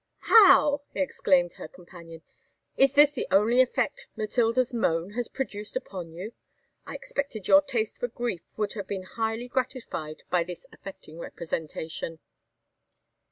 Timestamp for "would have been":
8.57-9.03